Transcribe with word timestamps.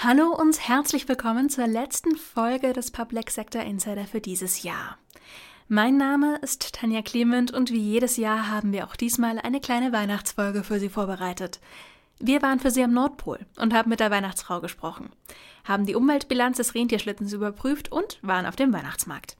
Hallo 0.00 0.32
und 0.32 0.68
herzlich 0.68 1.08
willkommen 1.08 1.50
zur 1.50 1.66
letzten 1.66 2.14
Folge 2.14 2.72
des 2.72 2.92
Public 2.92 3.32
Sector 3.32 3.62
Insider 3.62 4.04
für 4.04 4.20
dieses 4.20 4.62
Jahr. 4.62 4.96
Mein 5.66 5.96
Name 5.96 6.36
ist 6.36 6.72
Tanja 6.72 7.02
Clement 7.02 7.52
und 7.52 7.72
wie 7.72 7.80
jedes 7.80 8.16
Jahr 8.16 8.48
haben 8.48 8.72
wir 8.72 8.86
auch 8.86 8.94
diesmal 8.94 9.40
eine 9.40 9.60
kleine 9.60 9.90
Weihnachtsfolge 9.90 10.62
für 10.62 10.78
Sie 10.78 10.88
vorbereitet. 10.88 11.58
Wir 12.20 12.42
waren 12.42 12.60
für 12.60 12.70
Sie 12.70 12.84
am 12.84 12.92
Nordpol 12.92 13.40
und 13.56 13.74
haben 13.74 13.90
mit 13.90 13.98
der 13.98 14.12
Weihnachtsfrau 14.12 14.60
gesprochen, 14.60 15.10
haben 15.64 15.84
die 15.84 15.96
Umweltbilanz 15.96 16.58
des 16.58 16.76
Rentierschlittens 16.76 17.32
überprüft 17.32 17.90
und 17.90 18.20
waren 18.22 18.46
auf 18.46 18.54
dem 18.54 18.72
Weihnachtsmarkt. 18.72 19.36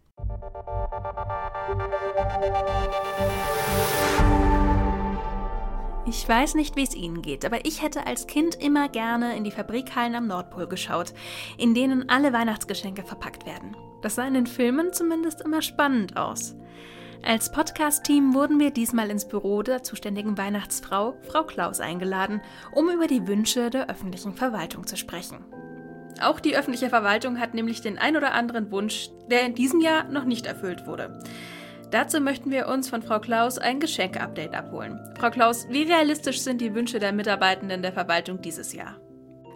Ich 6.08 6.26
weiß 6.26 6.54
nicht, 6.54 6.74
wie 6.76 6.84
es 6.84 6.94
Ihnen 6.94 7.20
geht, 7.20 7.44
aber 7.44 7.66
ich 7.66 7.82
hätte 7.82 8.06
als 8.06 8.26
Kind 8.26 8.54
immer 8.54 8.88
gerne 8.88 9.36
in 9.36 9.44
die 9.44 9.50
Fabrikhallen 9.50 10.14
am 10.14 10.26
Nordpol 10.26 10.66
geschaut, 10.66 11.12
in 11.58 11.74
denen 11.74 12.08
alle 12.08 12.32
Weihnachtsgeschenke 12.32 13.02
verpackt 13.02 13.44
werden. 13.44 13.76
Das 14.00 14.14
sah 14.14 14.26
in 14.26 14.32
den 14.32 14.46
Filmen 14.46 14.94
zumindest 14.94 15.42
immer 15.42 15.60
spannend 15.60 16.16
aus. 16.16 16.56
Als 17.22 17.52
Podcast-Team 17.52 18.32
wurden 18.32 18.58
wir 18.58 18.70
diesmal 18.70 19.10
ins 19.10 19.28
Büro 19.28 19.62
der 19.62 19.82
zuständigen 19.82 20.38
Weihnachtsfrau, 20.38 21.18
Frau 21.30 21.44
Klaus, 21.44 21.78
eingeladen, 21.78 22.40
um 22.72 22.88
über 22.88 23.06
die 23.06 23.26
Wünsche 23.26 23.68
der 23.68 23.90
öffentlichen 23.90 24.32
Verwaltung 24.32 24.86
zu 24.86 24.96
sprechen. 24.96 25.44
Auch 26.22 26.40
die 26.40 26.56
öffentliche 26.56 26.88
Verwaltung 26.88 27.38
hat 27.38 27.52
nämlich 27.52 27.82
den 27.82 27.98
ein 27.98 28.16
oder 28.16 28.32
anderen 28.32 28.70
Wunsch, 28.70 29.10
der 29.30 29.42
in 29.42 29.54
diesem 29.54 29.80
Jahr 29.80 30.04
noch 30.04 30.24
nicht 30.24 30.46
erfüllt 30.46 30.86
wurde. 30.86 31.22
Dazu 31.90 32.20
möchten 32.20 32.50
wir 32.50 32.68
uns 32.68 32.90
von 32.90 33.00
Frau 33.00 33.18
Klaus 33.18 33.56
ein 33.56 33.80
Geschenke-Update 33.80 34.54
abholen. 34.54 35.00
Frau 35.18 35.30
Klaus, 35.30 35.66
wie 35.70 35.84
realistisch 35.84 36.40
sind 36.40 36.60
die 36.60 36.74
Wünsche 36.74 36.98
der 36.98 37.12
Mitarbeitenden 37.12 37.80
der 37.80 37.94
Verwaltung 37.94 38.42
dieses 38.42 38.74
Jahr? 38.74 38.96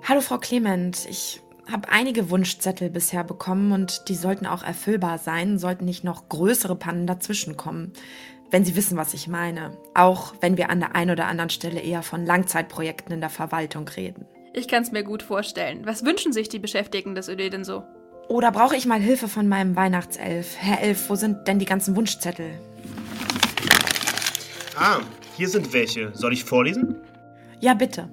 Hallo 0.09 0.23
Frau 0.23 0.39
Clement, 0.39 1.07
ich 1.11 1.43
habe 1.71 1.91
einige 1.91 2.31
Wunschzettel 2.31 2.89
bisher 2.89 3.23
bekommen 3.23 3.73
und 3.73 4.09
die 4.09 4.15
sollten 4.15 4.47
auch 4.47 4.63
erfüllbar 4.63 5.19
sein, 5.19 5.59
sollten 5.59 5.85
nicht 5.85 6.05
noch 6.05 6.31
größere 6.31 6.75
Pannen 6.75 7.07
dazwischen 7.07 7.59
kommen. 7.59 7.93
Wenn 8.51 8.65
Sie 8.65 8.77
wissen, 8.77 8.97
was 8.97 9.13
ich 9.13 9.29
meine. 9.29 9.77
Auch 9.95 10.35
wenn 10.41 10.57
wir 10.57 10.71
an 10.71 10.81
der 10.81 10.95
einen 10.97 11.11
oder 11.11 11.27
anderen 11.27 11.51
Stelle 11.51 11.81
eher 11.81 12.03
von 12.03 12.25
Langzeitprojekten 12.25 13.13
in 13.13 13.21
der 13.21 13.31
Verwaltung 13.31 13.87
reden. 13.89 14.27
Ich 14.55 14.69
kann 14.69 14.83
es 14.83 14.93
mir 14.93 15.05
gut 15.05 15.23
vorstellen. 15.23 15.85
Was 15.85 16.05
wünschen 16.05 16.33
sich 16.33 16.49
die 16.49 16.59
Beschäftigten 16.59 17.15
des 17.15 17.29
ÖD 17.29 17.53
denn 17.53 17.65
so? 17.65 17.85
Oder 18.29 18.51
brauche 18.51 18.77
ich 18.77 18.87
mal 18.87 19.01
Hilfe 19.01 19.29
von 19.29 19.49
meinem 19.49 19.77
Weihnachtself? 19.77 20.57
Herr 20.59 20.81
Elf, 20.81 21.11
wo 21.11 21.17
sind 21.17 21.47
denn 21.47 21.59
die 21.59 21.65
ganzen 21.65 21.97
Wunschzettel? 21.97 22.51
Ah, 24.77 25.01
hier 25.37 25.49
sind 25.49 25.73
welche. 25.73 26.15
Soll 26.15 26.33
ich 26.33 26.45
vorlesen? 26.45 26.97
Ja, 27.61 27.75
bitte. 27.75 28.09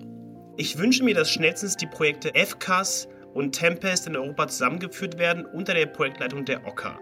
Ich 0.57 0.77
wünsche 0.77 1.03
mir, 1.03 1.15
dass 1.15 1.31
schnellstens 1.31 1.77
die 1.77 1.87
Projekte 1.87 2.31
FCAS 2.35 3.07
und 3.33 3.53
Tempest 3.53 4.07
in 4.07 4.15
Europa 4.15 4.47
zusammengeführt 4.47 5.17
werden 5.17 5.45
unter 5.45 5.73
der 5.73 5.85
Projektleitung 5.85 6.43
der 6.43 6.67
OCCA. 6.67 6.99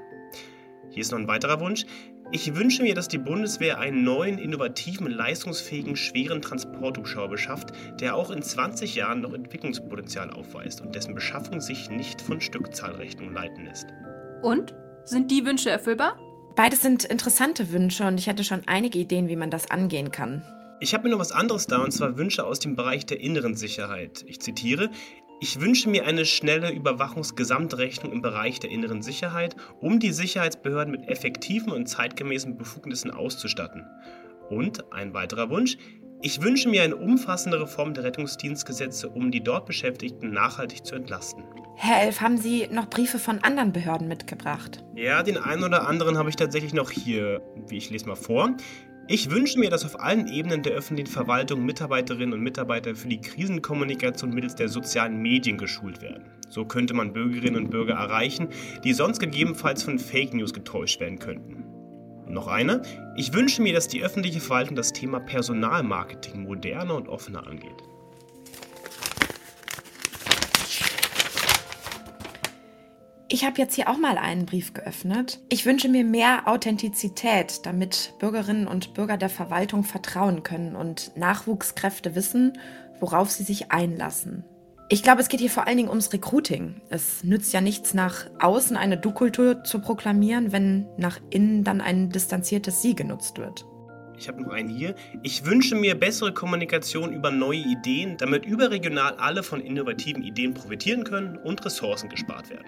Hier 0.98 1.04
ist 1.04 1.12
noch 1.12 1.20
ein 1.20 1.28
weiterer 1.28 1.60
Wunsch. 1.60 1.86
Ich 2.32 2.56
wünsche 2.56 2.82
mir, 2.82 2.96
dass 2.96 3.08
die 3.08 3.20
Bundeswehr 3.20 3.78
einen 3.78 4.04
neuen, 4.04 4.40
innovativen, 4.40 5.06
leistungsfähigen, 5.06 5.96
schweren 5.96 6.42
Transporthubschrauber 6.42 7.30
beschafft, 7.34 7.70
der 8.00 8.16
auch 8.16 8.32
in 8.32 8.42
20 8.42 8.96
Jahren 8.96 9.22
noch 9.22 9.34
Entwicklungspotenzial 9.34 10.32
aufweist 10.32 10.82
und 10.82 10.96
dessen 10.96 11.14
Beschaffung 11.14 11.62
sich 11.62 11.92
nicht 11.92 12.20
von 12.20 12.42
Stückzahlrechnungen 12.42 13.32
leiten 13.32 13.66
lässt. 13.66 13.86
Und? 14.42 14.74
Sind 15.06 15.30
die 15.30 15.46
Wünsche 15.46 15.70
erfüllbar? 15.70 16.18
Beides 16.56 16.82
sind 16.82 17.06
interessante 17.06 17.72
Wünsche 17.72 18.08
und 18.08 18.20
ich 18.20 18.26
hätte 18.26 18.44
schon 18.44 18.64
einige 18.66 18.98
Ideen, 18.98 19.28
wie 19.28 19.36
man 19.36 19.52
das 19.52 19.70
angehen 19.70 20.10
kann. 20.10 20.42
Ich 20.80 20.96
habe 20.96 21.04
mir 21.04 21.12
noch 21.12 21.20
was 21.20 21.32
anderes 21.32 21.68
da, 21.68 21.84
und 21.84 21.92
zwar 21.92 22.18
Wünsche 22.18 22.44
aus 22.44 22.58
dem 22.58 22.76
Bereich 22.76 23.06
der 23.06 23.20
inneren 23.20 23.54
Sicherheit. 23.54 24.26
Ich 24.26 24.40
zitiere, 24.40 24.90
ich 25.40 25.62
wünsche 25.62 25.90
mir 25.90 26.06
eine 26.06 26.26
schnelle 26.26 26.72
Überwachungsgesamtrechnung 26.72 28.12
im 28.12 28.22
Bereich 28.22 28.60
der 28.60 28.72
inneren 28.72 29.04
Sicherheit, 29.04 29.56
um 29.80 30.00
die 30.00 30.12
Sicherheitsbehörden 30.12 30.92
mit 30.92 31.08
effektiven 31.08 31.72
und 31.72 31.88
zeitgemäßen 31.88 32.58
Befugnissen 32.58 33.12
auszustatten. 33.12 33.86
Und 34.50 34.92
ein 34.92 35.14
weiterer 35.14 35.50
Wunsch, 35.52 35.78
ich 36.24 36.42
wünsche 36.42 36.70
mir 36.70 36.82
eine 36.82 36.96
umfassende 36.96 37.62
Reform 37.62 37.94
der 37.94 38.06
Rettungsdienstgesetze, 38.06 39.10
um 39.10 39.30
die 39.30 39.44
dort 39.44 39.68
Beschäftigten 39.68 40.32
nachhaltig 40.32 40.84
zu 40.84 40.96
entlasten. 40.96 41.44
Herr 41.76 42.02
Elf, 42.02 42.22
haben 42.22 42.40
Sie 42.40 42.68
noch 42.72 42.90
Briefe 42.90 43.20
von 43.20 43.44
anderen 43.44 43.72
Behörden 43.72 44.08
mitgebracht? 44.08 44.84
Ja, 44.96 45.22
den 45.22 45.38
einen 45.38 45.64
oder 45.64 45.88
anderen 45.88 46.18
habe 46.18 46.30
ich 46.30 46.36
tatsächlich 46.36 46.74
noch 46.74 46.90
hier. 46.90 47.44
Wie 47.68 47.78
ich 47.78 47.92
lese 47.92 48.08
mal 48.08 48.16
vor. 48.16 48.58
Ich 49.10 49.32
wünsche 49.32 49.58
mir, 49.58 49.70
dass 49.70 49.86
auf 49.86 50.02
allen 50.02 50.28
Ebenen 50.28 50.64
der 50.64 50.74
öffentlichen 50.74 51.10
Verwaltung 51.10 51.66
Mitarbeiterinnen 51.66 52.34
und 52.34 52.42
Mitarbeiter 52.42 52.94
für 52.94 53.08
die 53.08 53.22
Krisenkommunikation 53.22 54.32
mittels 54.32 54.56
der 54.56 54.68
sozialen 54.68 55.22
Medien 55.22 55.58
geschult 55.58 56.02
werden. 56.02 56.26
So 56.50 56.66
könnte 56.66 56.94
man 56.94 57.14
Bürgerinnen 57.14 57.56
und 57.56 57.70
Bürger 57.70 57.94
erreichen, 57.94 58.50
die 58.84 58.92
sonst 58.92 59.20
gegebenenfalls 59.20 59.84
von 59.84 59.98
Fake 59.98 60.34
News 60.34 60.54
getäuscht 60.54 61.00
werden 61.00 61.20
könnten. 61.20 61.64
noch 62.28 62.48
eine. 62.48 62.82
Ich 63.16 63.32
wünsche 63.32 63.62
mir, 63.62 63.74
dass 63.74 63.88
die 63.88 64.04
öffentliche 64.04 64.42
Verwaltung 64.42 64.76
das 64.76 64.92
Thema 64.92 65.22
Personalmarketing 65.22 66.44
moderner 66.44 66.96
und 66.96 67.08
offener 67.08 67.48
angeht. 67.48 67.82
Ich 73.30 73.44
habe 73.44 73.58
jetzt 73.58 73.76
hier 73.76 73.90
auch 73.90 73.98
mal 73.98 74.18
einen 74.18 74.46
Brief 74.46 74.74
geöffnet. 74.74 75.42
Ich 75.50 75.66
wünsche 75.66 75.90
mir 75.90 76.06
mehr 76.06 76.48
Authentizität, 76.48 77.66
damit 77.66 78.14
Bürgerinnen 78.20 78.68
und 78.68 78.94
Bürger 78.94 79.18
der 79.18 79.28
Verwaltung 79.28 79.84
vertrauen 79.84 80.44
können 80.44 80.78
und 80.78 81.12
Nachwuchskräfte 81.18 82.16
wissen, 82.16 82.58
worauf 83.02 83.30
sie 83.30 83.44
sich 83.44 83.70
einlassen. 83.70 84.46
Ich 84.88 85.04
glaube, 85.04 85.20
es 85.20 85.28
geht 85.28 85.42
hier 85.42 85.50
vor 85.50 85.68
allen 85.68 85.76
Dingen 85.76 85.90
ums 85.90 86.14
Recruiting. 86.14 86.80
Es 86.88 87.26
nützt 87.26 87.52
ja 87.52 87.60
nichts, 87.60 87.94
nach 87.94 88.28
außen 88.40 88.78
eine 88.78 88.98
Du-Kultur 88.98 89.66
zu 89.66 89.80
proklamieren, 89.82 90.54
wenn 90.54 90.88
nach 90.96 91.20
innen 91.30 91.66
dann 91.66 91.82
ein 91.82 92.10
distanziertes 92.10 92.82
Sie 92.82 92.96
genutzt 92.96 93.40
wird. 93.40 93.66
Ich 94.18 94.30
habe 94.30 94.42
noch 94.42 94.54
einen 94.54 94.70
hier. 94.70 94.96
Ich 95.22 95.46
wünsche 95.46 95.76
mir 95.76 96.00
bessere 96.00 96.34
Kommunikation 96.34 97.12
über 97.12 97.30
neue 97.30 97.60
Ideen, 97.60 98.16
damit 98.16 98.46
überregional 98.46 99.16
alle 99.18 99.44
von 99.44 99.60
innovativen 99.60 100.24
Ideen 100.24 100.54
profitieren 100.54 101.04
können 101.04 101.38
und 101.38 101.66
Ressourcen 101.66 102.08
gespart 102.08 102.50
werden. 102.50 102.66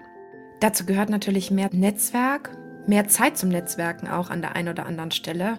Dazu 0.60 0.84
gehört 0.84 1.08
natürlich 1.08 1.50
mehr 1.50 1.70
Netzwerk, 1.72 2.50
mehr 2.86 3.08
Zeit 3.08 3.38
zum 3.38 3.48
Netzwerken 3.48 4.08
auch 4.08 4.30
an 4.30 4.42
der 4.42 4.56
einen 4.56 4.68
oder 4.68 4.86
anderen 4.86 5.10
Stelle 5.10 5.58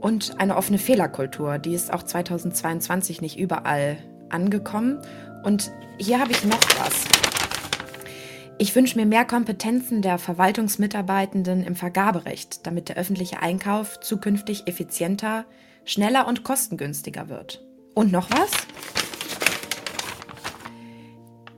und 0.00 0.38
eine 0.38 0.56
offene 0.56 0.78
Fehlerkultur. 0.78 1.58
Die 1.58 1.74
ist 1.74 1.92
auch 1.92 2.02
2022 2.02 3.22
nicht 3.22 3.38
überall 3.38 3.96
angekommen. 4.28 5.00
Und 5.44 5.72
hier 5.98 6.20
habe 6.20 6.32
ich 6.32 6.44
noch 6.44 6.60
was. 6.78 7.04
Ich 8.58 8.74
wünsche 8.76 8.98
mir 8.98 9.06
mehr 9.06 9.24
Kompetenzen 9.24 10.02
der 10.02 10.18
Verwaltungsmitarbeitenden 10.18 11.64
im 11.64 11.74
Vergaberecht, 11.74 12.66
damit 12.66 12.90
der 12.90 12.96
öffentliche 12.96 13.40
Einkauf 13.40 13.98
zukünftig 14.00 14.66
effizienter, 14.66 15.46
schneller 15.84 16.28
und 16.28 16.44
kostengünstiger 16.44 17.28
wird. 17.28 17.64
Und 17.94 18.12
noch 18.12 18.30
was? 18.30 18.50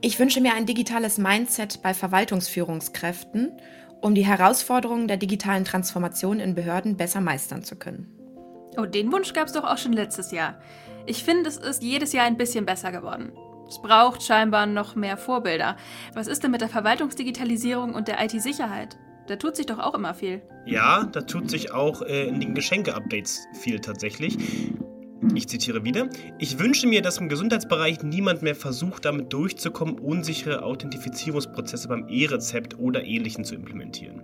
Ich 0.05 0.19
wünsche 0.19 0.39
mir 0.39 0.53
ein 0.53 0.67
digitales 0.67 1.17
Mindset 1.17 1.81
bei 1.81 1.95
Verwaltungsführungskräften, 1.95 3.51
um 4.01 4.13
die 4.13 4.23
Herausforderungen 4.23 5.07
der 5.07 5.17
digitalen 5.17 5.65
Transformation 5.65 6.39
in 6.39 6.53
Behörden 6.53 6.95
besser 6.95 7.21
meistern 7.21 7.63
zu 7.63 7.75
können. 7.75 8.05
Oh, 8.77 8.85
den 8.85 9.11
Wunsch 9.11 9.33
gab 9.33 9.47
es 9.47 9.53
doch 9.53 9.63
auch 9.63 9.79
schon 9.79 9.93
letztes 9.93 10.29
Jahr. 10.29 10.61
Ich 11.07 11.23
finde, 11.23 11.49
es 11.49 11.57
ist 11.57 11.81
jedes 11.81 12.13
Jahr 12.13 12.27
ein 12.27 12.37
bisschen 12.37 12.67
besser 12.67 12.91
geworden. 12.91 13.31
Es 13.67 13.81
braucht 13.81 14.21
scheinbar 14.21 14.67
noch 14.67 14.93
mehr 14.93 15.17
Vorbilder. 15.17 15.75
Was 16.13 16.27
ist 16.27 16.43
denn 16.43 16.51
mit 16.51 16.61
der 16.61 16.69
Verwaltungsdigitalisierung 16.69 17.95
und 17.95 18.07
der 18.07 18.23
IT-Sicherheit? 18.23 18.99
Da 19.25 19.37
tut 19.37 19.55
sich 19.55 19.65
doch 19.65 19.79
auch 19.79 19.95
immer 19.95 20.13
viel. 20.13 20.43
Ja, 20.67 21.05
da 21.05 21.21
tut 21.21 21.49
sich 21.49 21.71
auch 21.71 22.03
äh, 22.03 22.27
in 22.27 22.39
den 22.39 22.53
Geschenke-Updates 22.53 23.47
viel 23.53 23.79
tatsächlich. 23.79 24.37
Ich 25.33 25.47
zitiere 25.47 25.83
wieder. 25.83 26.09
Ich 26.37 26.59
wünsche 26.59 26.87
mir, 26.87 27.01
dass 27.01 27.17
im 27.17 27.29
Gesundheitsbereich 27.29 28.03
niemand 28.03 28.41
mehr 28.41 28.55
versucht, 28.55 29.05
damit 29.05 29.33
durchzukommen, 29.33 29.99
unsichere 29.99 30.63
Authentifizierungsprozesse 30.63 31.87
beim 31.87 32.07
E-Rezept 32.07 32.77
oder 32.77 33.05
ähnlichen 33.05 33.43
zu 33.43 33.55
implementieren. 33.55 34.21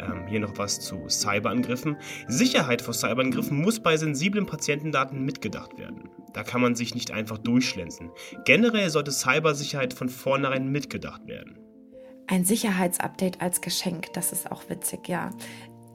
Ähm, 0.00 0.26
hier 0.28 0.40
noch 0.40 0.56
was 0.58 0.80
zu 0.80 1.08
Cyberangriffen. 1.08 1.96
Sicherheit 2.28 2.82
vor 2.82 2.94
Cyberangriffen 2.94 3.60
muss 3.60 3.80
bei 3.80 3.96
sensiblen 3.96 4.46
Patientendaten 4.46 5.24
mitgedacht 5.24 5.78
werden. 5.78 6.10
Da 6.32 6.42
kann 6.42 6.60
man 6.60 6.74
sich 6.74 6.94
nicht 6.94 7.10
einfach 7.10 7.38
durchschlänzen. 7.38 8.10
Generell 8.44 8.90
sollte 8.90 9.10
Cybersicherheit 9.10 9.94
von 9.94 10.08
vornherein 10.08 10.70
mitgedacht 10.70 11.26
werden. 11.26 11.58
Ein 12.26 12.44
Sicherheitsupdate 12.44 13.40
als 13.40 13.62
Geschenk, 13.62 14.12
das 14.12 14.32
ist 14.32 14.52
auch 14.52 14.68
witzig, 14.68 15.08
ja. 15.08 15.30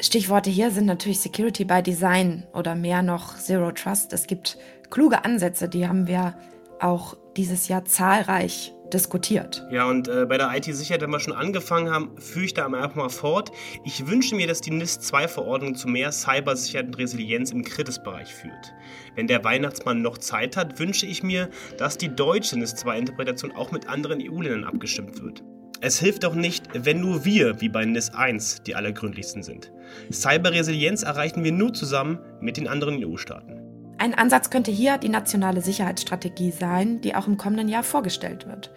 Stichworte 0.04 0.50
hier 0.50 0.70
sind 0.70 0.86
natürlich 0.86 1.22
Security 1.22 1.64
by 1.64 1.82
Design 1.82 2.44
oder 2.54 2.76
mehr 2.76 3.02
noch 3.02 3.38
Zero 3.38 3.72
Trust. 3.72 4.12
Es 4.12 4.28
gibt 4.28 4.58
kluge 4.90 5.24
Ansätze, 5.24 5.70
die 5.70 5.88
haben 5.88 6.08
wir 6.08 6.36
auch 6.82 7.16
dieses 7.38 7.70
Jahr 7.70 7.86
zahlreich 7.86 8.74
diskutiert. 8.92 9.66
Ja, 9.72 9.90
und 9.90 10.10
äh, 10.10 10.26
bei 10.26 10.38
der 10.38 10.54
IT-Sicherheit, 10.58 11.02
wenn 11.02 11.10
wir 11.10 11.22
schon 11.22 11.34
angefangen 11.34 11.90
haben, 11.90 12.18
führe 12.20 12.46
ich 12.46 12.54
da 12.54 12.66
einfach 12.66 12.96
mal 12.96 13.08
fort. 13.08 13.54
Ich 13.86 14.06
wünsche 14.06 14.36
mir, 14.36 14.46
dass 14.46 14.60
die 14.60 14.72
NIS-2-Verordnung 14.72 15.76
zu 15.76 15.88
mehr 15.88 16.12
Cybersicherheit 16.12 16.88
und 16.88 16.98
Resilienz 16.98 17.52
im 17.52 17.64
Kritisbereich 17.64 18.36
führt. 18.36 18.74
Wenn 19.16 19.28
der 19.28 19.46
Weihnachtsmann 19.46 20.02
noch 20.02 20.18
Zeit 20.18 20.58
hat, 20.58 20.80
wünsche 20.80 21.06
ich 21.06 21.24
mir, 21.24 21.50
dass 21.78 21.98
die 21.98 22.14
deutsche 22.14 22.60
NIS-2-Interpretation 22.60 23.54
auch 23.54 23.72
mit 23.72 23.88
anderen 23.88 24.20
EU-Ländern 24.22 24.66
abgestimmt 24.66 25.24
wird. 25.24 25.44
Es 25.86 26.00
hilft 26.00 26.24
doch 26.24 26.34
nicht, 26.34 26.70
wenn 26.74 27.02
nur 27.02 27.26
wir, 27.26 27.60
wie 27.60 27.68
bei 27.68 27.84
NIS 27.84 28.14
1, 28.14 28.64
die 28.64 28.74
allergründlichsten 28.74 29.44
sind. 29.44 29.70
Cyberresilienz 30.14 31.04
erreichen 31.04 31.44
wir 31.44 31.52
nur 31.52 31.74
zusammen 31.74 32.20
mit 32.40 32.56
den 32.56 32.70
anderen 32.70 33.04
EU-Staaten. 33.04 33.60
Ein 33.98 34.14
Ansatz 34.14 34.50
könnte 34.50 34.72
hier 34.72 34.98
die 34.98 35.10
nationale 35.10 35.60
Sicherheitsstrategie 35.60 36.52
sein, 36.52 37.02
die 37.02 37.16
auch 37.16 37.28
im 37.28 37.36
kommenden 37.36 37.68
Jahr 37.68 37.84
vorgestellt 37.84 38.48
wird. 38.48 38.72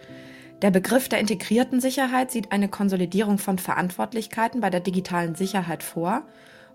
Der 0.61 0.69
Begriff 0.69 1.07
der 1.07 1.19
integrierten 1.19 1.79
Sicherheit 1.79 2.29
sieht 2.29 2.51
eine 2.51 2.67
Konsolidierung 2.67 3.37
von 3.37 3.57
Verantwortlichkeiten 3.57 4.59
bei 4.59 4.69
der 4.69 4.81
digitalen 4.81 5.33
Sicherheit 5.33 5.83
vor 5.83 6.23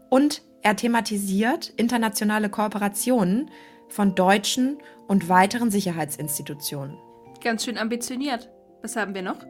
und 0.09 0.41
er 0.63 0.77
thematisiert 0.77 1.75
internationale 1.77 2.49
Kooperationen 2.49 3.51
von 3.91 4.15
deutschen 4.15 4.79
und 5.09 5.29
weiteren 5.29 5.71
Sicherheitsinstitutionen. 5.71 6.97
Ganz 7.45 7.67
schön 7.67 7.77
ambitioniert. 7.77 8.49
Was 8.81 8.97
haben 8.97 9.15
wir 9.15 9.21
noch? 9.21 9.45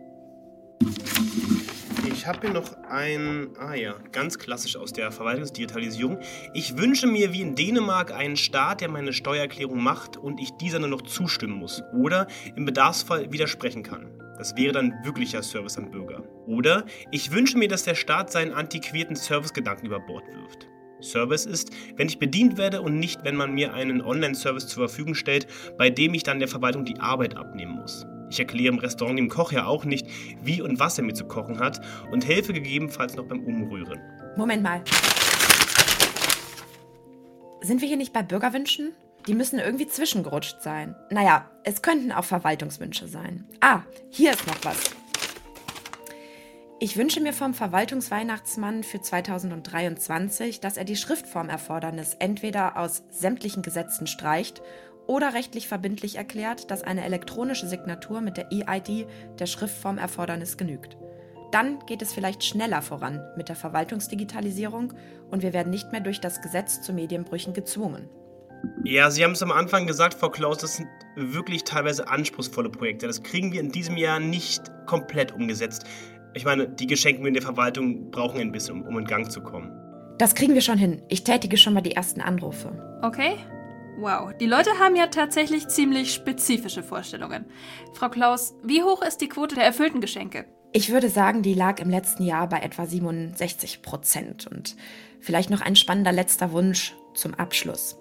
Ich 2.22 2.26
habe 2.28 2.40
hier 2.42 2.50
noch 2.50 2.72
ein, 2.88 3.48
ah 3.58 3.74
ja, 3.74 3.96
ganz 4.12 4.38
klassisch 4.38 4.76
aus 4.76 4.92
der 4.92 5.10
Verwaltungsdigitalisierung. 5.10 6.20
Ich 6.54 6.78
wünsche 6.78 7.08
mir 7.08 7.32
wie 7.32 7.40
in 7.40 7.56
Dänemark 7.56 8.12
einen 8.12 8.36
Staat, 8.36 8.80
der 8.80 8.88
meine 8.88 9.12
Steuererklärung 9.12 9.82
macht 9.82 10.16
und 10.16 10.38
ich 10.38 10.50
dieser 10.52 10.78
nur 10.78 10.88
noch 10.88 11.02
zustimmen 11.02 11.58
muss 11.58 11.82
oder 11.92 12.28
im 12.54 12.64
Bedarfsfall 12.64 13.32
widersprechen 13.32 13.82
kann. 13.82 14.12
Das 14.38 14.56
wäre 14.56 14.72
dann 14.72 14.92
wirklicher 15.02 15.42
Service 15.42 15.78
am 15.78 15.90
Bürger. 15.90 16.22
Oder 16.46 16.84
ich 17.10 17.32
wünsche 17.32 17.58
mir, 17.58 17.68
dass 17.68 17.82
der 17.82 17.96
Staat 17.96 18.30
seinen 18.30 18.52
antiquierten 18.52 19.16
Servicegedanken 19.16 19.86
über 19.86 19.98
Bord 19.98 20.24
wirft. 20.28 20.68
Service 21.00 21.46
ist, 21.46 21.70
wenn 21.96 22.08
ich 22.08 22.18
bedient 22.18 22.56
werde 22.56 22.82
und 22.82 22.98
nicht, 22.98 23.24
wenn 23.24 23.34
man 23.36 23.52
mir 23.52 23.74
einen 23.74 24.00
Online-Service 24.00 24.68
zur 24.68 24.88
Verfügung 24.88 25.14
stellt, 25.14 25.46
bei 25.76 25.90
dem 25.90 26.14
ich 26.14 26.22
dann 26.22 26.38
der 26.38 26.48
Verwaltung 26.48 26.84
die 26.84 27.00
Arbeit 27.00 27.36
abnehmen 27.36 27.72
muss. 27.80 28.06
Ich 28.32 28.38
erkläre 28.38 28.72
im 28.72 28.78
Restaurant 28.78 29.18
dem 29.18 29.28
Koch 29.28 29.52
ja 29.52 29.66
auch 29.66 29.84
nicht, 29.84 30.06
wie 30.42 30.62
und 30.62 30.80
was 30.80 30.96
er 30.96 31.04
mir 31.04 31.12
zu 31.12 31.26
kochen 31.26 31.58
hat 31.58 31.82
und 32.10 32.26
helfe 32.26 32.54
gegebenenfalls 32.54 33.14
noch 33.14 33.26
beim 33.26 33.40
Umrühren. 33.40 34.00
Moment 34.38 34.62
mal. 34.62 34.82
Sind 37.60 37.82
wir 37.82 37.88
hier 37.88 37.98
nicht 37.98 38.14
bei 38.14 38.22
Bürgerwünschen? 38.22 38.92
Die 39.26 39.34
müssen 39.34 39.58
irgendwie 39.58 39.86
zwischengerutscht 39.86 40.62
sein. 40.62 40.96
Naja, 41.10 41.50
es 41.64 41.82
könnten 41.82 42.10
auch 42.10 42.24
Verwaltungswünsche 42.24 43.06
sein. 43.06 43.44
Ah, 43.60 43.80
hier 44.08 44.32
ist 44.32 44.46
noch 44.46 44.56
was. 44.62 44.78
Ich 46.80 46.96
wünsche 46.96 47.20
mir 47.20 47.34
vom 47.34 47.52
Verwaltungsweihnachtsmann 47.52 48.82
für 48.82 49.02
2023, 49.02 50.58
dass 50.58 50.78
er 50.78 50.84
die 50.84 50.96
Schriftformerfordernis 50.96 52.16
entweder 52.18 52.78
aus 52.78 53.04
sämtlichen 53.10 53.62
Gesetzen 53.62 54.06
streicht 54.06 54.62
oder 55.06 55.34
rechtlich 55.34 55.68
verbindlich 55.68 56.16
erklärt, 56.16 56.70
dass 56.70 56.82
eine 56.82 57.04
elektronische 57.04 57.66
Signatur 57.66 58.20
mit 58.20 58.36
der 58.36 58.52
EID 58.52 59.06
der 59.38 59.46
Schriftformerfordernis 59.46 60.56
genügt. 60.56 60.96
Dann 61.50 61.80
geht 61.86 62.00
es 62.00 62.12
vielleicht 62.12 62.44
schneller 62.44 62.80
voran 62.80 63.20
mit 63.36 63.48
der 63.48 63.56
Verwaltungsdigitalisierung 63.56 64.94
und 65.30 65.42
wir 65.42 65.52
werden 65.52 65.70
nicht 65.70 65.92
mehr 65.92 66.00
durch 66.00 66.20
das 66.20 66.40
Gesetz 66.40 66.80
zu 66.80 66.92
Medienbrüchen 66.92 67.52
gezwungen. 67.52 68.08
Ja, 68.84 69.10
Sie 69.10 69.22
haben 69.22 69.32
es 69.32 69.42
am 69.42 69.52
Anfang 69.52 69.86
gesagt, 69.86 70.14
Frau 70.14 70.30
Klaus, 70.30 70.58
das 70.58 70.76
sind 70.76 70.88
wirklich 71.16 71.64
teilweise 71.64 72.08
anspruchsvolle 72.08 72.70
Projekte. 72.70 73.06
Das 73.06 73.22
kriegen 73.22 73.52
wir 73.52 73.60
in 73.60 73.70
diesem 73.70 73.96
Jahr 73.96 74.20
nicht 74.20 74.62
komplett 74.86 75.32
umgesetzt. 75.32 75.84
Ich 76.34 76.44
meine, 76.44 76.68
die 76.68 76.86
Geschenke 76.86 77.26
in 77.26 77.34
der 77.34 77.42
Verwaltung 77.42 78.10
brauchen 78.10 78.40
ein 78.40 78.52
bisschen, 78.52 78.86
um 78.86 78.98
in 78.98 79.04
Gang 79.04 79.30
zu 79.30 79.42
kommen. 79.42 79.70
Das 80.18 80.34
kriegen 80.34 80.54
wir 80.54 80.60
schon 80.60 80.78
hin. 80.78 81.02
Ich 81.08 81.24
tätige 81.24 81.56
schon 81.56 81.74
mal 81.74 81.80
die 81.80 81.92
ersten 81.92 82.20
Anrufe. 82.20 83.00
Okay. 83.02 83.36
Wow, 83.98 84.32
die 84.40 84.46
Leute 84.46 84.70
haben 84.78 84.96
ja 84.96 85.06
tatsächlich 85.06 85.68
ziemlich 85.68 86.14
spezifische 86.14 86.82
Vorstellungen. 86.82 87.44
Frau 87.92 88.08
Klaus, 88.08 88.54
wie 88.62 88.82
hoch 88.82 89.02
ist 89.02 89.20
die 89.20 89.28
Quote 89.28 89.54
der 89.54 89.64
erfüllten 89.64 90.00
Geschenke? 90.00 90.46
Ich 90.72 90.90
würde 90.90 91.10
sagen, 91.10 91.42
die 91.42 91.52
lag 91.52 91.78
im 91.78 91.90
letzten 91.90 92.24
Jahr 92.24 92.48
bei 92.48 92.60
etwa 92.60 92.86
67 92.86 93.82
Prozent. 93.82 94.46
Und 94.46 94.76
vielleicht 95.20 95.50
noch 95.50 95.60
ein 95.60 95.76
spannender 95.76 96.12
letzter 96.12 96.52
Wunsch 96.52 96.96
zum 97.14 97.34
Abschluss. 97.34 97.98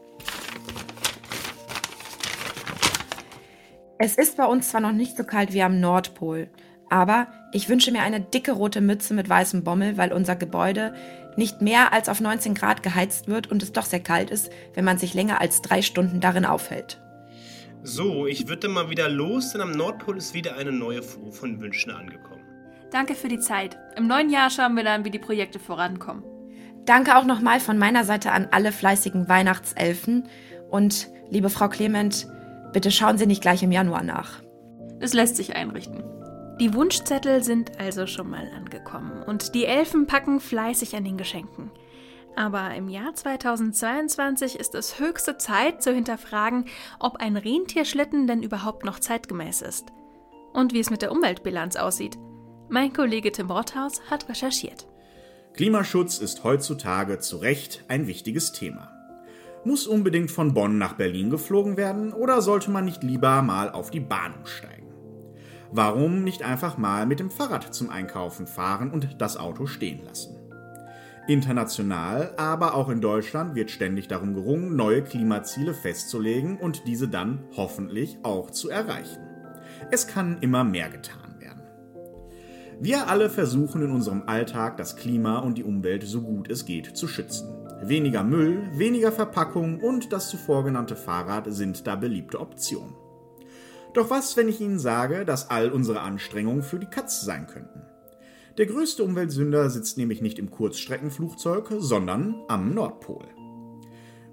Es 3.98 4.16
ist 4.16 4.38
bei 4.38 4.46
uns 4.46 4.70
zwar 4.70 4.82
noch 4.82 4.94
nicht 4.94 5.18
so 5.18 5.26
kalt 5.26 5.52
wie 5.54 5.62
am 5.62 5.80
Nordpol, 5.82 6.50
aber 6.92 7.28
ich 7.54 7.70
wünsche 7.70 7.92
mir 7.92 8.02
eine 8.02 8.20
dicke 8.20 8.52
rote 8.52 8.82
Mütze 8.82 9.14
mit 9.14 9.30
weißem 9.30 9.64
Bommel, 9.64 9.98
weil 9.98 10.12
unser 10.12 10.36
Gebäude 10.36 10.94
nicht 11.38 11.62
mehr 11.62 11.94
als 11.94 12.10
auf 12.10 12.20
19 12.20 12.54
Grad 12.54 12.84
geheizt 12.84 13.28
wird 13.28 13.50
und 13.50 13.64
es 13.64 13.72
doch 13.72 13.86
sehr 13.86 14.02
kalt 14.02 14.30
ist, 14.30 14.52
wenn 14.74 14.84
man 14.84 14.98
sich 14.98 15.14
länger 15.14 15.40
als 15.40 15.62
drei 15.62 15.82
Stunden 15.82 16.20
darin 16.20 16.46
aufhält. 16.46 17.02
So, 17.82 18.28
ich 18.28 18.48
würde 18.48 18.68
mal 18.68 18.90
wieder 18.90 19.10
los, 19.10 19.54
denn 19.54 19.62
am 19.62 19.72
Nordpol 19.72 20.18
ist 20.18 20.34
wieder 20.34 20.58
eine 20.58 20.72
neue 20.72 21.02
Fuhr 21.02 21.32
von 21.32 21.62
Wünschen 21.62 21.92
angekommen. 21.92 22.44
Danke 22.92 23.16
für 23.16 23.30
die 23.30 23.40
Zeit. 23.40 23.80
Im 23.96 24.08
neuen 24.08 24.30
Jahr 24.30 24.50
schauen 24.50 24.76
wir 24.76 24.84
dann, 24.84 25.06
wie 25.06 25.12
die 25.12 25.18
Projekte 25.18 25.60
vorankommen. 25.60 26.24
Danke 26.86 27.16
auch 27.16 27.26
nochmal 27.26 27.62
von 27.62 27.78
meiner 27.78 28.04
Seite 28.04 28.32
an 28.34 28.50
alle 28.52 28.74
fleißigen 28.74 29.30
Weihnachtselfen. 29.30 30.28
Und 30.70 31.08
liebe 31.30 31.50
Frau 31.50 31.70
Clement, 31.70 32.28
bitte 32.74 32.92
schauen 32.92 33.18
Sie 33.18 33.28
nicht 33.28 33.42
gleich 33.42 33.64
im 33.64 33.72
Januar 33.72 34.04
nach. 34.04 34.42
Es 35.00 35.14
lässt 35.14 35.38
sich 35.38 35.56
einrichten. 35.56 36.04
Die 36.62 36.76
Wunschzettel 36.76 37.44
sind 37.44 37.80
also 37.80 38.06
schon 38.06 38.30
mal 38.30 38.48
angekommen 38.56 39.24
und 39.24 39.56
die 39.56 39.66
Elfen 39.66 40.06
packen 40.06 40.40
fleißig 40.40 40.96
an 40.96 41.04
den 41.04 41.18
Geschenken. 41.18 41.72
Aber 42.36 42.76
im 42.76 42.88
Jahr 42.88 43.16
2022 43.16 44.60
ist 44.60 44.76
es 44.76 45.00
höchste 45.00 45.40
Zeit 45.40 45.82
zu 45.82 45.92
hinterfragen, 45.92 46.66
ob 47.00 47.16
ein 47.16 47.36
Rentierschlitten 47.36 48.28
denn 48.28 48.44
überhaupt 48.44 48.86
noch 48.86 49.00
zeitgemäß 49.00 49.64
ist. 49.64 49.88
Und 50.54 50.72
wie 50.72 50.80
es 50.80 50.92
mit 50.92 51.02
der 51.02 51.12
Umweltbilanz 51.12 51.78
aussieht. 51.78 52.20
Mein 52.70 52.94
Kollege 52.94 53.32
Tim 53.32 53.50
Rothaus 53.50 54.00
hat 54.12 54.30
recherchiert. 54.30 54.86
Klimaschutz 55.56 56.20
ist 56.20 56.44
heutzutage 56.44 57.18
zu 57.18 57.38
Recht 57.38 57.86
ein 57.88 58.06
wichtiges 58.06 58.52
Thema. 58.52 58.92
Muss 59.66 59.88
unbedingt 59.88 60.30
von 60.30 60.54
Bonn 60.54 60.78
nach 60.78 60.94
Berlin 60.94 61.32
geflogen 61.32 61.76
werden 61.76 62.14
oder 62.14 62.44
sollte 62.44 62.70
man 62.70 62.86
nicht 62.86 63.02
lieber 63.02 63.42
mal 63.42 63.72
auf 63.72 63.90
die 63.90 64.00
Bahn 64.00 64.36
umsteigen? 64.36 64.81
Warum 65.74 66.26
nicht 66.26 66.44
einfach 66.44 66.78
mal 66.78 67.06
mit 67.06 67.22
dem 67.22 67.32
Fahrrad 67.32 67.74
zum 67.74 67.90
Einkaufen 67.90 68.46
fahren 68.46 68.92
und 68.92 69.22
das 69.22 69.38
Auto 69.38 69.68
stehen 69.68 70.04
lassen? 70.04 70.36
International, 71.28 72.34
aber 72.36 72.74
auch 72.74 72.90
in 72.90 73.00
Deutschland 73.00 73.56
wird 73.56 73.72
ständig 73.72 74.10
darum 74.10 74.34
gerungen, 74.34 74.76
neue 74.76 75.02
Klimaziele 75.02 75.74
festzulegen 75.74 76.58
und 76.58 76.88
diese 76.88 77.08
dann 77.08 77.46
hoffentlich 77.56 78.18
auch 78.24 78.52
zu 78.52 78.70
erreichen. 78.70 79.22
Es 79.92 80.08
kann 80.08 80.40
immer 80.42 80.66
mehr 80.66 80.90
getan 80.90 81.40
werden. 81.40 81.62
Wir 82.82 83.08
alle 83.08 83.30
versuchen 83.30 83.82
in 83.82 83.92
unserem 83.92 84.24
Alltag 84.26 84.76
das 84.76 84.98
Klima 84.98 85.40
und 85.40 85.58
die 85.58 85.64
Umwelt 85.64 86.04
so 86.04 86.22
gut 86.22 86.52
es 86.52 86.66
geht 86.66 86.98
zu 86.98 87.08
schützen. 87.08 87.48
Weniger 87.82 88.24
Müll, 88.24 88.68
weniger 88.74 89.14
Verpackung 89.14 89.80
und 89.80 90.12
das 90.12 90.30
zuvor 90.30 90.66
genannte 90.66 90.98
Fahrrad 90.98 91.46
sind 91.48 91.88
da 91.88 91.96
beliebte 91.96 92.42
Optionen. 92.42 92.94
Doch 93.94 94.10
was, 94.10 94.38
wenn 94.38 94.48
ich 94.48 94.62
Ihnen 94.62 94.80
sage, 94.80 95.26
dass 95.26 95.50
all 95.50 95.72
unsere 95.72 96.02
Anstrengungen 96.02 96.64
für 96.64 96.80
die 96.80 96.86
Katz 96.86 97.22
sein 97.22 97.48
könnten? 97.48 97.82
Der 98.58 98.66
größte 98.66 99.04
Umweltsünder 99.04 99.70
sitzt 99.70 99.98
nämlich 99.98 100.22
nicht 100.22 100.40
im 100.40 100.52
Kurzstreckenflugzeug, 100.52 101.74
sondern 101.80 102.36
am 102.48 102.74
Nordpol. 102.74 103.26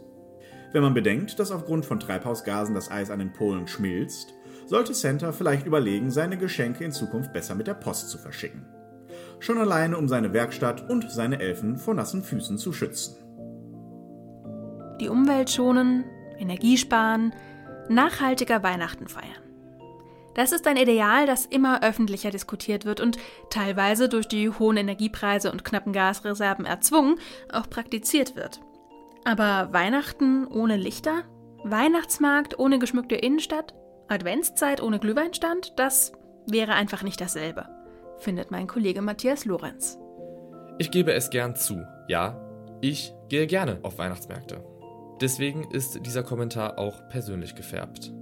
Wenn 0.74 0.82
man 0.82 0.96
bedenkt, 0.96 1.38
dass 1.38 1.52
aufgrund 1.52 1.86
von 1.86 2.00
Treibhausgasen 2.00 2.74
das 2.74 2.90
Eis 2.90 3.12
an 3.12 3.20
den 3.20 3.34
Polen 3.34 3.68
schmilzt, 3.68 4.34
sollte 4.66 4.96
Santa 4.96 5.32
vielleicht 5.32 5.68
überlegen, 5.68 6.10
seine 6.10 6.40
Geschenke 6.40 6.84
in 6.86 6.92
Zukunft 6.92 7.34
besser 7.34 7.54
mit 7.54 7.68
der 7.68 7.76
Post 7.76 8.10
zu 8.10 8.18
verschicken. 8.18 8.66
Schon 9.40 9.60
alleine, 9.60 9.96
um 9.96 10.08
seine 10.08 10.34
Werkstatt 10.34 10.90
und 10.90 11.12
seine 11.12 11.40
Elfen 11.40 11.78
vor 11.78 11.94
nassen 11.94 12.24
Füßen 12.24 12.58
zu 12.58 12.74
schützen. 12.74 13.18
Die 15.00 15.10
Umwelt 15.10 15.52
schonen, 15.52 16.04
Energie 16.40 16.78
sparen, 16.78 17.32
nachhaltiger 17.90 18.64
Weihnachten 18.64 19.08
feiern. 19.08 19.47
Das 20.38 20.52
ist 20.52 20.68
ein 20.68 20.78
Ideal, 20.78 21.26
das 21.26 21.48
immer 21.48 21.82
öffentlicher 21.84 22.30
diskutiert 22.30 22.86
wird 22.86 23.02
und 23.02 23.18
teilweise 23.50 24.08
durch 24.08 24.28
die 24.28 24.52
hohen 24.52 24.78
Energiepreise 24.78 25.52
und 25.52 25.66
knappen 25.66 25.94
Gasreserven 25.94 26.64
erzwungen, 26.64 27.16
auch 27.52 27.68
praktiziert 27.68 28.36
wird. 28.36 28.62
Aber 29.26 29.74
Weihnachten 29.74 30.46
ohne 30.46 30.78
Lichter? 30.78 31.24
Weihnachtsmarkt 31.64 32.60
ohne 32.60 32.78
geschmückte 32.78 33.16
Innenstadt? 33.16 33.74
Adventszeit 34.10 34.80
ohne 34.80 35.00
Glühweinstand, 35.00 35.74
das 35.76 36.12
wäre 36.46 36.74
einfach 36.74 37.02
nicht 37.02 37.20
dasselbe, 37.20 37.66
findet 38.20 38.52
mein 38.52 38.68
Kollege 38.68 39.02
Matthias 39.02 39.44
Lorenz. 39.44 39.98
Ich 40.78 40.92
gebe 40.92 41.14
es 41.14 41.32
gern 41.32 41.56
zu. 41.56 41.84
Ja, 42.08 42.40
ich 42.80 43.12
gehe 43.28 43.48
gerne 43.48 43.80
auf 43.82 43.98
Weihnachtsmärkte. 43.98 44.64
Deswegen 45.20 45.64
ist 45.72 46.06
dieser 46.06 46.22
Kommentar 46.22 46.78
auch 46.78 47.10
persönlich 47.10 47.56
gefärbt. 47.56 48.14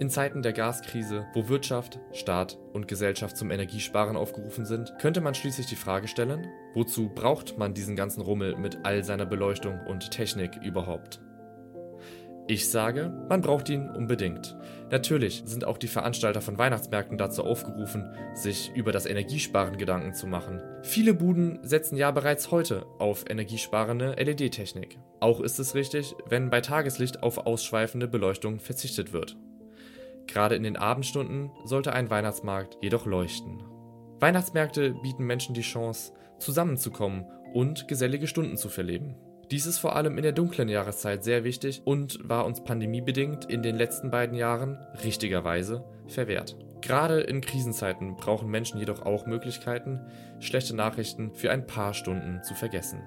In 0.00 0.10
Zeiten 0.10 0.42
der 0.42 0.52
Gaskrise, 0.52 1.26
wo 1.34 1.48
Wirtschaft, 1.48 1.98
Staat 2.12 2.56
und 2.72 2.86
Gesellschaft 2.86 3.36
zum 3.36 3.50
Energiesparen 3.50 4.16
aufgerufen 4.16 4.64
sind, 4.64 4.94
könnte 5.00 5.20
man 5.20 5.34
schließlich 5.34 5.66
die 5.66 5.74
Frage 5.74 6.06
stellen, 6.06 6.46
wozu 6.74 7.08
braucht 7.08 7.58
man 7.58 7.74
diesen 7.74 7.96
ganzen 7.96 8.20
Rummel 8.20 8.56
mit 8.56 8.78
all 8.84 9.02
seiner 9.02 9.26
Beleuchtung 9.26 9.80
und 9.88 10.12
Technik 10.12 10.52
überhaupt? 10.62 11.20
Ich 12.46 12.70
sage, 12.70 13.12
man 13.28 13.42
braucht 13.42 13.68
ihn 13.68 13.90
unbedingt. 13.90 14.56
Natürlich 14.90 15.42
sind 15.44 15.64
auch 15.64 15.78
die 15.78 15.88
Veranstalter 15.88 16.40
von 16.40 16.58
Weihnachtsmärkten 16.58 17.18
dazu 17.18 17.42
aufgerufen, 17.42 18.08
sich 18.34 18.70
über 18.76 18.92
das 18.92 19.04
Energiesparen 19.04 19.78
Gedanken 19.78 20.14
zu 20.14 20.28
machen. 20.28 20.62
Viele 20.82 21.12
Buden 21.12 21.58
setzen 21.62 21.96
ja 21.96 22.12
bereits 22.12 22.52
heute 22.52 22.86
auf 23.00 23.24
energiesparende 23.28 24.12
LED-Technik. 24.12 24.98
Auch 25.18 25.40
ist 25.40 25.58
es 25.58 25.74
richtig, 25.74 26.14
wenn 26.28 26.50
bei 26.50 26.60
Tageslicht 26.60 27.22
auf 27.24 27.46
ausschweifende 27.46 28.06
Beleuchtung 28.06 28.60
verzichtet 28.60 29.12
wird. 29.12 29.36
Gerade 30.28 30.54
in 30.54 30.62
den 30.62 30.76
Abendstunden 30.76 31.50
sollte 31.64 31.92
ein 31.92 32.10
Weihnachtsmarkt 32.10 32.78
jedoch 32.80 33.06
leuchten. 33.06 33.64
Weihnachtsmärkte 34.20 34.94
bieten 35.02 35.24
Menschen 35.24 35.54
die 35.54 35.62
Chance, 35.62 36.12
zusammenzukommen 36.38 37.24
und 37.54 37.88
gesellige 37.88 38.26
Stunden 38.28 38.56
zu 38.56 38.68
verleben. 38.68 39.16
Dies 39.50 39.64
ist 39.64 39.78
vor 39.78 39.96
allem 39.96 40.18
in 40.18 40.22
der 40.22 40.32
dunklen 40.32 40.68
Jahreszeit 40.68 41.24
sehr 41.24 41.42
wichtig 41.42 41.80
und 41.84 42.18
war 42.22 42.44
uns 42.44 42.62
pandemiebedingt 42.62 43.46
in 43.46 43.62
den 43.62 43.76
letzten 43.76 44.10
beiden 44.10 44.36
Jahren 44.36 44.76
richtigerweise 45.02 45.84
verwehrt. 46.06 46.56
Gerade 46.82 47.20
in 47.20 47.40
Krisenzeiten 47.40 48.16
brauchen 48.16 48.50
Menschen 48.50 48.78
jedoch 48.78 49.02
auch 49.02 49.26
Möglichkeiten, 49.26 50.00
schlechte 50.38 50.76
Nachrichten 50.76 51.32
für 51.34 51.50
ein 51.50 51.66
paar 51.66 51.94
Stunden 51.94 52.42
zu 52.42 52.54
vergessen. 52.54 53.02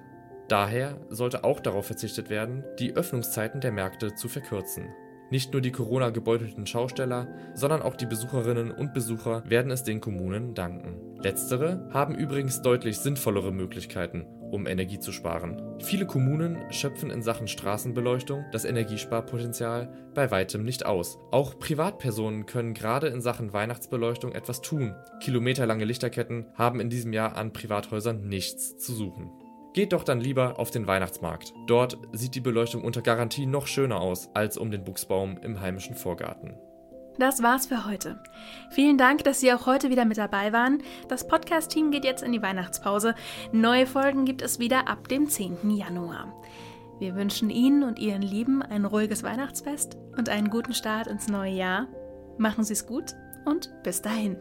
Daher 0.48 0.98
sollte 1.08 1.44
auch 1.44 1.60
darauf 1.60 1.86
verzichtet 1.86 2.28
werden, 2.28 2.64
die 2.78 2.94
Öffnungszeiten 2.94 3.60
der 3.60 3.72
Märkte 3.72 4.14
zu 4.14 4.28
verkürzen. 4.28 4.88
Nicht 5.32 5.54
nur 5.54 5.62
die 5.62 5.72
Corona-gebeutelten 5.72 6.66
Schausteller, 6.66 7.26
sondern 7.54 7.80
auch 7.80 7.96
die 7.96 8.04
Besucherinnen 8.04 8.70
und 8.70 8.92
Besucher 8.92 9.42
werden 9.48 9.72
es 9.72 9.82
den 9.82 9.98
Kommunen 9.98 10.52
danken. 10.52 11.16
Letztere 11.22 11.88
haben 11.90 12.14
übrigens 12.14 12.60
deutlich 12.60 12.98
sinnvollere 12.98 13.50
Möglichkeiten, 13.50 14.26
um 14.50 14.66
Energie 14.66 15.00
zu 15.00 15.10
sparen. 15.10 15.78
Viele 15.80 16.04
Kommunen 16.04 16.70
schöpfen 16.70 17.08
in 17.08 17.22
Sachen 17.22 17.48
Straßenbeleuchtung 17.48 18.44
das 18.52 18.66
Energiesparpotenzial 18.66 19.90
bei 20.12 20.30
weitem 20.30 20.64
nicht 20.64 20.84
aus. 20.84 21.18
Auch 21.30 21.58
Privatpersonen 21.58 22.44
können 22.44 22.74
gerade 22.74 23.06
in 23.06 23.22
Sachen 23.22 23.54
Weihnachtsbeleuchtung 23.54 24.32
etwas 24.32 24.60
tun. 24.60 24.94
Kilometerlange 25.22 25.86
Lichterketten 25.86 26.44
haben 26.56 26.78
in 26.78 26.90
diesem 26.90 27.14
Jahr 27.14 27.36
an 27.38 27.54
Privathäusern 27.54 28.28
nichts 28.28 28.76
zu 28.76 28.92
suchen. 28.92 29.30
Geht 29.72 29.94
doch 29.94 30.04
dann 30.04 30.20
lieber 30.20 30.58
auf 30.58 30.70
den 30.70 30.86
Weihnachtsmarkt. 30.86 31.54
Dort 31.66 31.96
sieht 32.12 32.34
die 32.34 32.40
Beleuchtung 32.40 32.84
unter 32.84 33.00
Garantie 33.00 33.46
noch 33.46 33.66
schöner 33.66 34.00
aus 34.00 34.28
als 34.34 34.58
um 34.58 34.70
den 34.70 34.84
Buchsbaum 34.84 35.38
im 35.38 35.60
heimischen 35.60 35.94
Vorgarten. 35.94 36.58
Das 37.18 37.42
war's 37.42 37.66
für 37.66 37.86
heute. 37.86 38.22
Vielen 38.70 38.98
Dank, 38.98 39.24
dass 39.24 39.40
Sie 39.40 39.52
auch 39.52 39.66
heute 39.66 39.90
wieder 39.90 40.04
mit 40.04 40.18
dabei 40.18 40.52
waren. 40.52 40.82
Das 41.08 41.26
Podcast-Team 41.26 41.90
geht 41.90 42.04
jetzt 42.04 42.22
in 42.22 42.32
die 42.32 42.42
Weihnachtspause. 42.42 43.14
Neue 43.52 43.86
Folgen 43.86 44.24
gibt 44.24 44.42
es 44.42 44.58
wieder 44.58 44.88
ab 44.88 45.08
dem 45.08 45.28
10. 45.28 45.70
Januar. 45.70 46.32
Wir 46.98 47.14
wünschen 47.14 47.50
Ihnen 47.50 47.82
und 47.82 47.98
Ihren 47.98 48.22
Lieben 48.22 48.62
ein 48.62 48.84
ruhiges 48.84 49.22
Weihnachtsfest 49.22 49.96
und 50.16 50.28
einen 50.28 50.50
guten 50.50 50.74
Start 50.74 51.06
ins 51.06 51.28
neue 51.28 51.52
Jahr. 51.52 51.86
Machen 52.38 52.64
Sie 52.64 52.74
es 52.74 52.86
gut 52.86 53.14
und 53.44 53.70
bis 53.82 54.02
dahin. 54.02 54.36